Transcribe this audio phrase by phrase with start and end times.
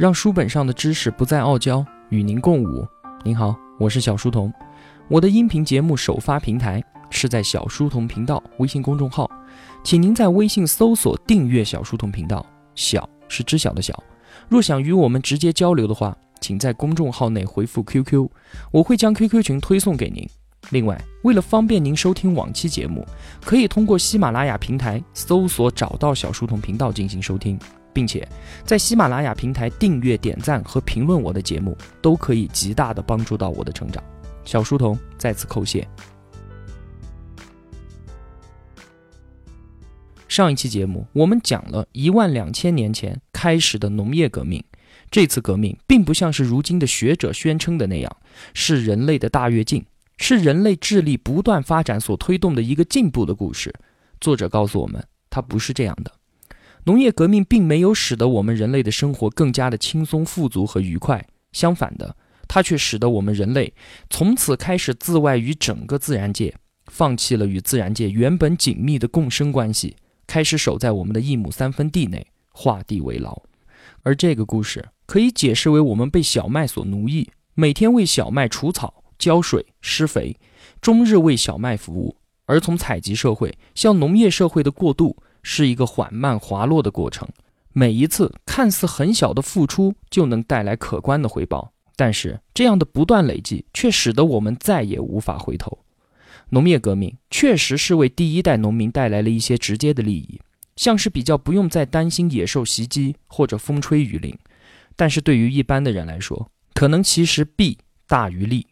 [0.00, 2.88] 让书本上的知识不再傲娇，与您共舞。
[3.22, 4.50] 您好，我是小书童。
[5.08, 9.30] 我的音频节目首发平台是在小书童频道微信公众号，
[9.84, 12.46] 请您在微信搜索订阅小书童频道。
[12.74, 13.92] 小是知晓的小。
[14.48, 18.26] 若想与我们直接交流的话，请在公众号内回复 QQ，
[18.70, 20.26] 我会将 QQ 群推送给您。
[20.70, 23.06] 另外，为了方便您收听往期节目，
[23.44, 27.58] 可以通过喜马拉雅平台搜索找到小书童频道进行收听。
[27.92, 28.26] 并且
[28.64, 34.02] 在喜马拉雅平台订阅、点赞和评论我的节目，都可以极大的帮助到我的成长。
[34.44, 35.86] 小书童再次叩谢。
[40.28, 44.64] 上一期节目我们讲了一万两千年前开始的农业革命，
[45.10, 48.16] 这次革命并不像是如今的学者宣称的那样，
[48.54, 49.84] 是人类的大跃进，
[50.18, 53.74] 是人类智力不断发展所推动的一个进步的故事。
[54.20, 56.19] 作者告诉我们，它不是这样的。
[56.84, 62.16] 农业革命并没有使得我们人类的生活更加的轻松、富足和愉快，相反的，
[62.48, 63.72] 它却使得我们人类
[64.08, 66.54] 从此开始自外于整个自然界，
[66.86, 69.94] 放弃了与自然界原本紧密的共生关系，
[70.26, 73.42] 开始守在我们的一亩三分地内，画地为牢。
[74.02, 80.34] 而这个故事可以解释为我们被小麦所奴役，每天为小麦除草、浇水、施肥，
[80.80, 85.14] 终日为小麦服务，而从采集社会向农业社会的过渡。
[85.42, 87.28] 是一个缓慢滑落的过程，
[87.72, 95.78] 每一次看似很小的付出就能带来可观的回报，但是这样的不断累积却使得我们再也无法回头。
[96.50, 100.40] 农业革命确实是为第一代农民带来了一些直接的利益，
[100.76, 104.36] 像是比较不用再担心野兽袭击或者风吹雨淋，
[104.96, 108.66] 但是对于一般的人来说，可能其实弊大于利。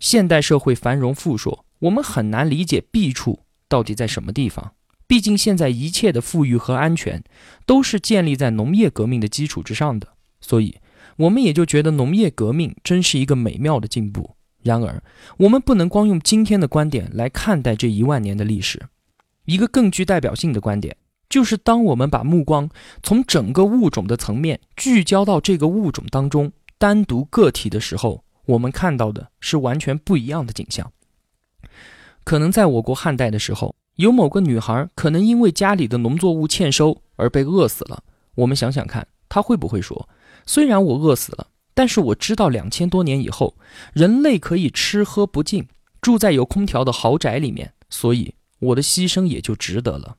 [0.00, 4.72] 现代社会繁荣富硕，我们很难理解弊处到底在什么地方。
[5.14, 7.22] 毕竟，现在一切的富裕和安全
[7.64, 10.08] 都是建立在农业革命的基础之上的，
[10.40, 10.80] 所以
[11.18, 14.34] 我们也就觉得农业革命真是一个美妙的进步。
[14.64, 15.00] 然而，
[15.36, 18.82] 我们不能光用今天的观点来看待这一万年的历史。
[19.44, 20.96] 一个更具代表性的观点
[21.28, 22.68] 就是，当我们把目光
[23.00, 30.90] 从整个物种的层面聚焦到这个物种当中单独个体的时候，我们看到的是完全不一样的景象。
[32.24, 33.76] 可能在我国汉代的时候。
[33.96, 38.02] 有某个女孩可能因为家里的农作物欠收而被饿死了。
[38.36, 40.08] 我们想想看，她会不会说
[40.44, 43.56] ：“虽然我饿死了，但是我知道两千多年以后，
[43.92, 45.68] 人类可以吃喝不尽，
[46.00, 50.16] 住在有空调的豪宅里面，所以我的牺牲也就值得了。”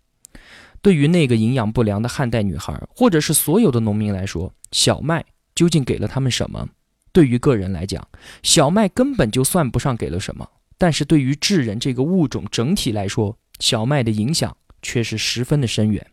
[0.81, 6.69] 对于那个营养不良的汉代女孩，或者是所有的农民来说，小麦究竟给了他们什么？
[7.11, 8.07] 对于个人来讲，
[8.43, 10.45] 小麦根本就算不上给了什么；
[10.77, 16.11] 但是对于智人这个物种整体来说，小麦的影响却是十分的深远。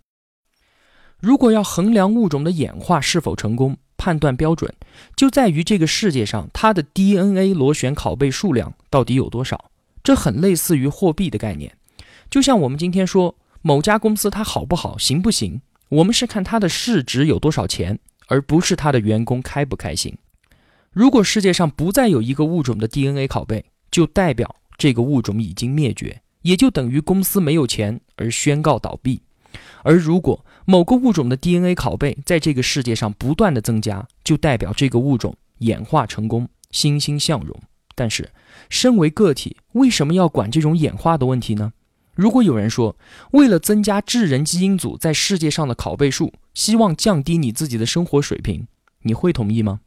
[1.19, 4.75] 如果要衡量物种的演化是否成功，判断标准
[5.15, 9.71] 就在于这个世界上它的 DNA 螺旋拷贝数量到底有多少。
[10.03, 11.77] 这很类似于货币的概念，
[12.29, 15.61] 就像我们今天说某家公司它好不好、行不行，
[15.91, 20.19] 我们是看它的市值有多少钱，而不是它的员工开不开心。
[20.91, 26.22] 如果世界上不再有一个物种的 DNA 拷贝，就代表这个物种已经灭绝。
[26.43, 29.23] 也就等于公司没有钱而宣告倒闭，
[29.83, 37.59] 而如果某个物种的 DNA 拷贝在这个世界上不断的增加，就代表这个物种演化成功，欣欣向荣。
[37.95, 38.31] 但是，
[38.71, 41.73] 身为个体，为什么要管这种演化的问题呢？
[42.15, 42.97] 如果有人说，
[43.33, 48.67] 为了增加智人基因组在世界上的拷贝数，希望降低你自己的生活水平，
[49.03, 49.81] 你会同意吗？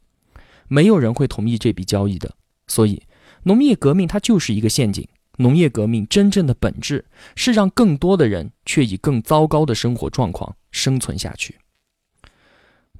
[0.68, 2.34] 没有人会同意这笔交易的。
[2.66, 3.02] 所以，
[3.44, 5.08] 农业革命它就是一个陷阱。
[5.36, 7.04] 农业革命真正的本质
[7.34, 11.58] 是让更多的人却以更糟糕的生活状况生存下去。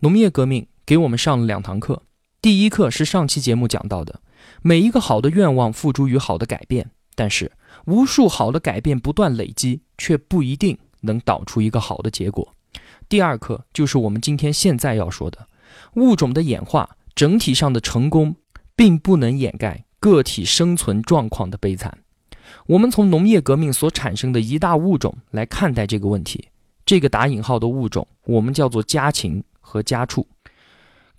[0.00, 2.02] 农业革命给我们上了两堂课，
[2.42, 4.20] 第一课是上期节目讲到的，
[4.62, 7.50] 每一个好的愿望付诸于好的改变，但是
[7.86, 12.52] 无数好的改变不断累积，却不一定能导出一个好的结果。
[13.08, 15.48] 第二课就是我们今天现在要说的，
[15.94, 18.36] 物种的演化整体上的成功，
[18.74, 21.98] 并不能掩盖个体生存状况的悲惨。
[22.66, 26.48] 我们从农业革命所产生的一大物种来看待这个问题，
[26.84, 30.26] 这个打引号的物种，我们叫做家禽和家畜。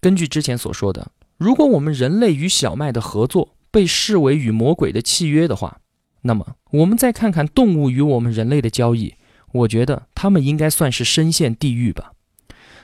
[0.02, 5.80] 根据之前所说的，如果我们人类与小麦的合作被视为与魔鬼的契约的话，
[6.22, 9.16] 那么我们再看看动物与我们人类的交易，
[9.54, 12.12] 我觉得它们应该算是深陷地狱吧。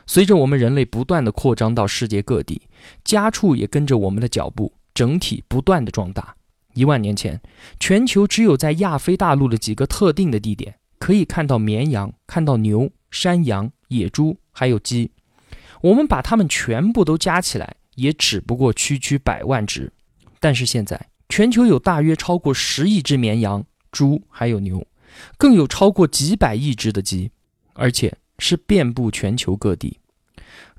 [0.06, 2.64] 随着我们人类不断的扩张到世界各地，
[3.04, 6.36] 家畜也跟着我们的脚步，整体不断的壮大。
[6.74, 7.42] 一万年前，
[7.80, 15.12] 全球只有在亚非大陆的几个特定的地点可以看到绵羊、看到牛、山羊、野猪，还有鸡。
[15.82, 19.92] 我们把它们全部都加起来，也只不过区区百万只。
[20.40, 24.86] 但是现在，全球有大约超过十亿只绵羊、猪还有牛，
[25.38, 27.32] 更有超过几百亿只的鸡，
[27.74, 30.00] 而且是遍布全球各地。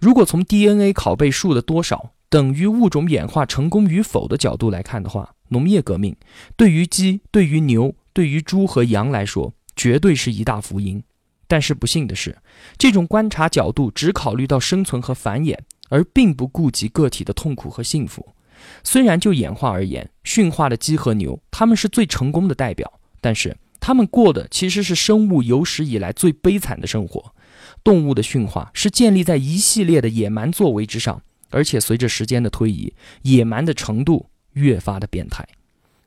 [0.00, 6.16] 如果从 DNA 拷贝数的多少等于物种演化成功与否的角度来看的话，农业革命
[6.56, 11.02] 对于鸡、对于牛、对于猪和羊来说，绝对是一大福音。
[11.46, 12.38] 但是不幸的是，
[12.78, 15.58] 这种观察角度只考虑到生存和繁衍，
[15.90, 18.34] 而并不顾及个体的痛苦和幸福。
[18.82, 27.34] 虽然就演化而言，驯化的鸡和牛，它们是最成功的代表，但是它们过的其实是生物有史以来最悲惨的生活。
[27.82, 31.20] 动物的驯化是建立在一系列的野蛮作为之上，
[31.50, 35.46] 而且随着时间的推移，野蛮的程度越发的变态。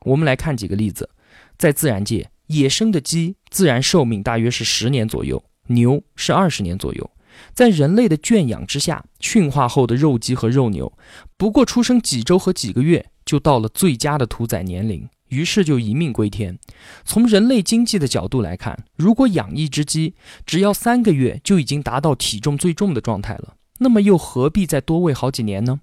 [0.02, 1.10] 我们来看几个例子，
[1.58, 7.10] 在自然界，野生的鸡自然寿命大约是十年左右，牛是二十年左右。
[7.54, 10.92] 在人类的圈养之下，驯化后的肉鸡和肉牛，
[11.38, 15.08] 不过出生几周和几个月，就到了最佳的屠宰年龄。
[15.30, 16.58] 于是就一命归天。
[17.04, 20.16] 从人类经济的角度来看，如果养一只鸡，
[20.46, 25.82] 只要三个月就已经达到体重最重的状态了，那么又何必再多喂好几年呢？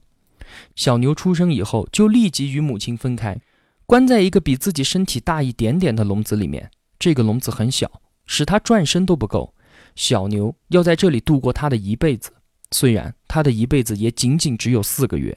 [0.75, 3.41] 小牛出生以后就立即与母亲分开，
[3.87, 6.71] 关在一个比自己身体大一点点的笼子里面。
[6.99, 9.55] 这个笼子很小，使它转身都不够。
[9.95, 12.33] 小牛要在这里度过它的一辈子，
[12.71, 15.37] 虽然它的一辈子也仅仅只有四个月。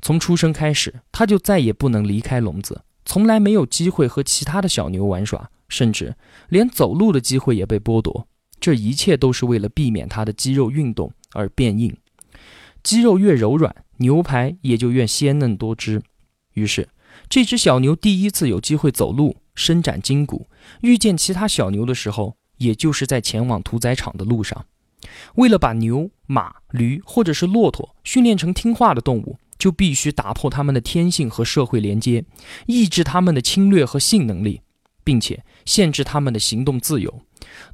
[0.00, 2.82] 从出生开始，它就再也不能离开笼子。
[3.04, 6.16] 从来没有机会和其他的小牛玩耍，甚至
[6.48, 8.26] 连走路的机会也被剥夺。
[8.60, 11.94] 这一切都是为了避免它的肌肉运动而变硬。
[12.84, 16.00] 肌肉越柔软，牛排也就越鲜嫩多汁。
[16.52, 16.88] 于是，
[17.28, 20.46] 这只小牛第一次有机会走路、伸展筋骨，
[20.82, 24.64] 遇见其他小牛的时候，也就是在前往屠宰场的路上。
[25.34, 29.38] 为了把牛、马、驴或者是骆驼训练成听话的动物。
[29.56, 32.24] 就必须打破它们的天性和社会连接，
[32.66, 34.60] 抑制它们的侵略和性能力，
[35.04, 37.22] 并且限制它们的行动自由。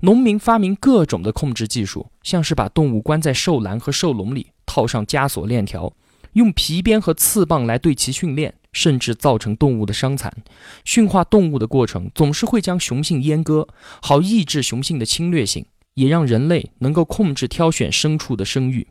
[0.00, 5.92] 农民发明各种的控制技术，像是把动物关在兽栏和兽笼里，套上枷锁链条，
[6.34, 10.32] 用皮鞭和刺棒来对其训练，甚至造成动物的伤残。
[10.84, 13.68] 驯化动物的过程总是会将雄性阉割，
[14.00, 18.86] 好抑制雄性的侵略性，也让人类能够控制挑选牲畜的生育。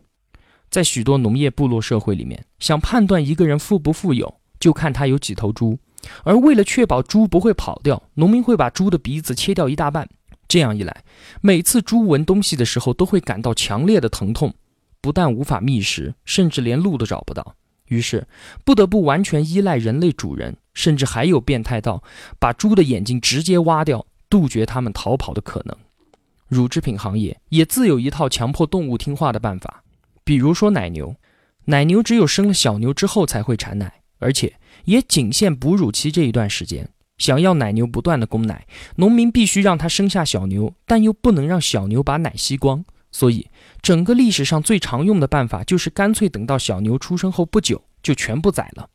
[0.69, 5.79] 在许多农业部落社会里面，想判断一个人富不富有，就看他有几头猪。
[6.23, 10.07] 而为了确保猪不会跑掉，农民会把猪的鼻子切掉一大半。
[10.49, 11.05] 这样一来，
[11.41, 14.53] 每次猪闻东西的时候都会感到强烈的疼痛，
[14.99, 17.55] 不但无法觅食，甚至连路都找不到。
[17.85, 18.27] 于是
[18.65, 22.03] 不得不完全依赖人类主人，甚至还有变态到
[22.39, 25.77] 把猪的眼睛直接挖掉，杜绝它们逃跑的可能。
[26.47, 29.83] 乳制品行业也自有一套强迫动物听话的办法。
[30.23, 31.15] 比如说奶牛，
[31.65, 34.55] 奶牛只有生了小牛之后才会产奶，而且
[34.85, 36.89] 也仅限哺乳期这一段时间。
[37.19, 42.83] 想要奶牛不断的供奶，农民必须让它生下小牛，但又不能让小牛把奶吸光。
[43.11, 43.47] 所以，
[43.81, 48.89] 整个历史上最常用的办法就是干脆等到小牛出生后不久就全部宰了。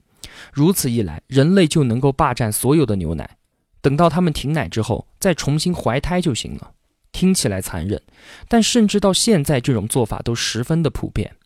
[0.52, 3.36] 如此一来，人类就能够霸占所有的牛奶，
[3.80, 6.72] 等到它们停奶之后再重新怀胎就行了。
[7.12, 8.02] 听起来残忍，
[8.48, 11.36] 但甚至到现在，这种做法都十分的普遍。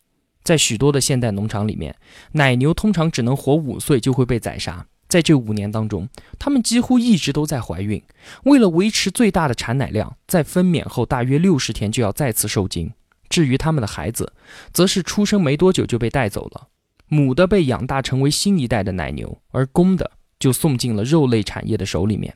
[0.43, 1.95] 在许多的现代农场里面，
[2.31, 4.87] 奶牛通常只能活五岁就会被宰杀。
[5.09, 8.01] 在这五年当中，它们几乎一直都在怀孕。
[8.43, 12.93] 为了维持最大的产奶量，在分娩后大约六十天就要再次受精。
[13.27, 14.31] 至于它们的孩子，
[14.71, 16.67] 则是出生没多久就被带走了。
[17.07, 22.35] 母的被养大成为新一代的奶牛，而公的就送进了肉类产业的手里面。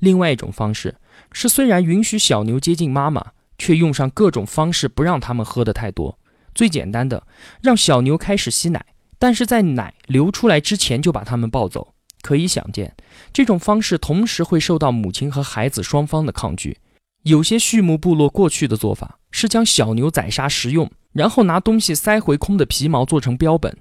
[0.00, 0.96] 另外一种方式。
[1.32, 6.18] 是虽然允许小牛接近妈妈，却用上各种方式不让它们喝得太多。
[6.54, 7.24] 最简单的，
[7.62, 8.84] 让小牛开始吸奶，
[9.18, 11.94] 但是在奶流出来之前就把它们抱走。
[12.22, 12.94] 可以想见，
[13.32, 16.78] 这种方式同时会受到母亲和孩子双方的抗拒。
[17.24, 23.76] 有些畜牧部落过去的做法是将小牛宰杀食用，然后拿东西塞回空的皮毛做成标本，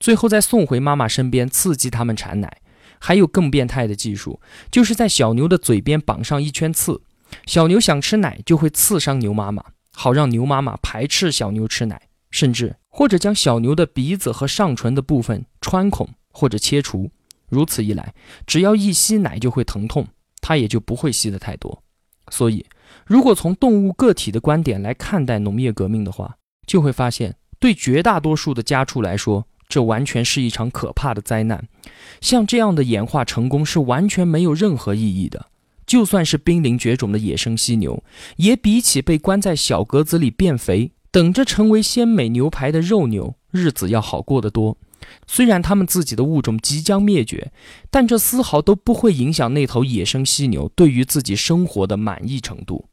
[0.00, 2.58] 最后再送回妈妈身边，刺激它们产奶。
[3.02, 7.00] 还有更变态的技术，就是在小牛的嘴边绑上一圈刺，
[7.46, 17.10] 小牛想吃奶就会刺伤牛妈妈，好让牛妈妈排斥小牛吃奶，甚至或者将小牛的鼻子和上唇的部分穿孔或者切除。
[17.50, 18.14] 如此一来，
[18.46, 20.06] 只要一吸奶就会疼痛，
[20.40, 21.82] 它也就不会吸得太多。
[22.30, 22.64] 所以，
[23.04, 31.68] 如果从动物个体的观点来看待农业革命的话，就会发现，对绝大多数的家畜来说，这完全是一场可怕的灾难，
[32.20, 35.46] 像这样的演化成功是完全没有任何意义的。
[35.86, 38.04] 就算是濒临绝种的野生犀牛，
[38.36, 44.78] 也比起被关在小格子里变肥，等着成为鲜美牛排的肉牛，日子要好过得多。
[45.26, 47.52] 虽然他们自己的物种即将灭绝，
[47.90, 52.86] 但这丝毫都不会影响那头野生犀牛对于自己生活的满意程度。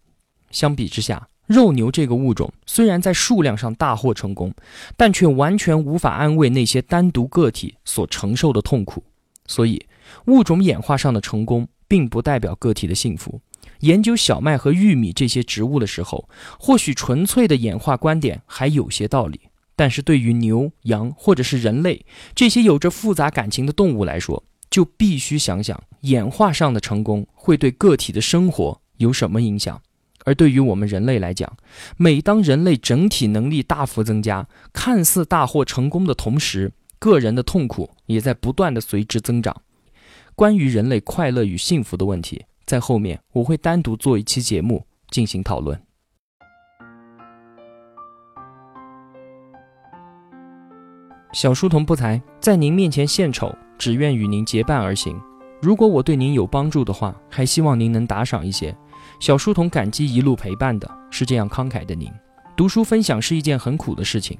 [0.52, 4.54] 相比之下，肉牛这个物种虽然在数量上大获成功，
[4.96, 9.04] 但却完全无法安慰那些单独个体所承受的痛苦。
[9.46, 9.86] 所以，
[10.26, 13.40] 物种演化上的成功并不代表个体的幸福。
[13.82, 16.28] 研究小麦和玉米这些植物的时候，
[16.60, 19.40] 或许纯粹的演化观点还有些道理。
[19.78, 22.04] 但是对于牛、羊或者是人类
[22.36, 29.80] 这些有着复杂感情的动物来说，就必须想想演化上的成功会对个体的生活有什么影响。
[30.26, 31.56] 而对于我们人类来讲，
[31.96, 39.62] 每当人类整体能力大幅增加，看似大获成功的同时，个人的痛苦也在不断的随之增长。
[40.36, 45.87] 关于人类快乐与幸福的问题，在后面我会单独做一期节目进行讨论。
[51.38, 55.16] 小书童不才，在您面前献丑，只愿与您结伴而行。
[55.62, 58.76] 如果我对您有帮助的话，还希望您能打赏一些。
[59.20, 62.12] 小书童感激一路陪伴的是这样慷慨的您。
[62.56, 64.36] 读书分享是一件很苦的事情，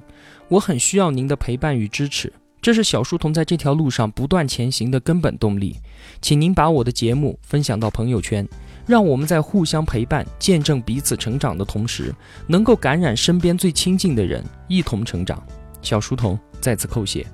[0.48, 5.76] 我很需要您的陪伴与支持，这是小书童在这条路上不断前行的根本动力。
[6.20, 8.44] 请您把我的节目分享到朋友圈，
[8.88, 12.12] 让我们在互相陪伴、见证彼此成长的同时，
[12.48, 15.40] 能够感染身边最亲近的人，一同成长。
[15.88, 17.26] 小书童再次叩谢。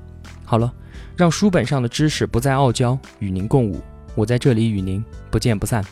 [0.45, 0.71] 好了，
[1.17, 3.81] 让书本上的知识不再傲娇，与您共舞。
[4.13, 5.83] 我在这里与您不见不散。